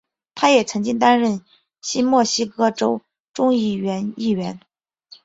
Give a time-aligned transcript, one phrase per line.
[0.33, 1.45] 他也曾经担任
[1.79, 3.03] 新墨西哥州
[3.33, 4.59] 众议院议员。